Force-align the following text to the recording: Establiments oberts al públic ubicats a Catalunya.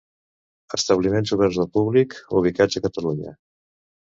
Establiments 0.77 1.33
oberts 1.37 1.59
al 1.65 1.69
públic 1.77 2.17
ubicats 2.41 2.81
a 2.81 2.85
Catalunya. 2.87 3.37